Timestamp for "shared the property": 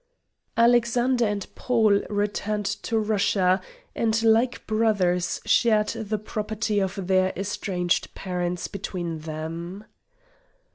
5.45-6.79